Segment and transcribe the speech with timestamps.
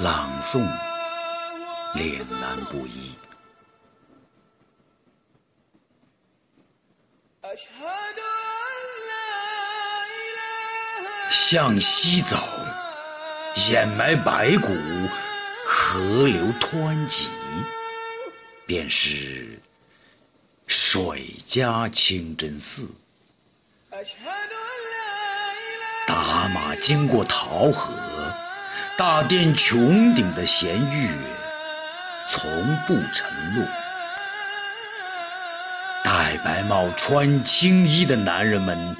[0.00, 0.68] 朗诵
[1.94, 3.16] 岭南布衣。
[11.30, 12.36] 向西走，
[13.70, 14.68] 掩埋白骨，
[15.66, 17.30] 河流湍急，
[18.66, 19.58] 便是
[20.66, 22.90] 水家清真寺。
[26.06, 27.94] 打马经过桃河，
[28.96, 31.08] 大殿穹顶的弦月
[32.26, 33.66] 从不沉落。
[36.44, 38.96] 白帽穿青衣的男人们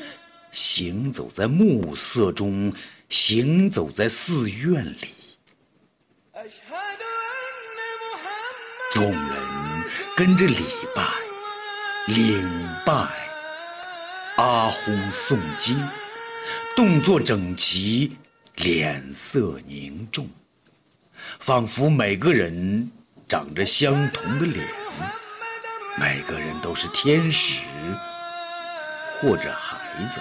[0.52, 2.72] 行走在暮色中，
[3.08, 5.08] 行走在寺院里。
[8.90, 9.84] 众人
[10.16, 11.02] 跟着礼拜，
[12.06, 12.92] 领拜，
[14.36, 15.78] 阿訇诵经，
[16.74, 18.16] 动作整齐，
[18.56, 20.28] 脸色凝重，
[21.38, 22.90] 仿佛每个人
[23.28, 24.66] 长着相同的脸。
[25.98, 27.62] 每个人都是天使
[29.20, 29.78] 或者孩
[30.10, 30.20] 子。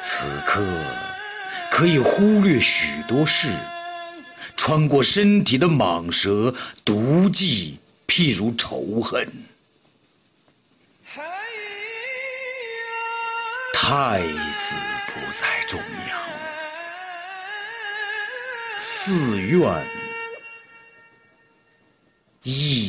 [0.00, 0.62] 此刻
[1.70, 3.48] 可以忽略许多事。
[4.56, 6.52] 穿过身体的蟒蛇、
[6.84, 9.26] 毒计，譬如仇恨。
[13.72, 14.74] 太子
[15.06, 16.18] 不在重要，
[18.76, 19.86] 寺院
[22.42, 22.87] 亦